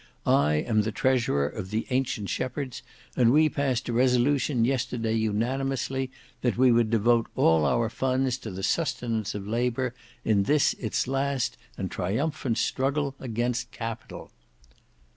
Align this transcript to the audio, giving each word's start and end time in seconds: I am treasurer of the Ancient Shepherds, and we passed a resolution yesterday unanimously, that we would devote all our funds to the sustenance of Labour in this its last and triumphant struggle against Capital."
I 0.25 0.53
am 0.55 0.81
treasurer 0.81 1.47
of 1.47 1.69
the 1.69 1.85
Ancient 1.91 2.27
Shepherds, 2.27 2.81
and 3.15 3.31
we 3.31 3.49
passed 3.49 3.87
a 3.87 3.93
resolution 3.93 4.65
yesterday 4.65 5.13
unanimously, 5.13 6.09
that 6.41 6.57
we 6.57 6.71
would 6.71 6.89
devote 6.89 7.27
all 7.35 7.67
our 7.67 7.87
funds 7.87 8.39
to 8.39 8.49
the 8.49 8.63
sustenance 8.63 9.35
of 9.35 9.47
Labour 9.47 9.93
in 10.25 10.41
this 10.49 10.73
its 10.79 11.07
last 11.07 11.55
and 11.77 11.91
triumphant 11.91 12.57
struggle 12.57 13.13
against 13.19 13.69
Capital." 13.69 14.31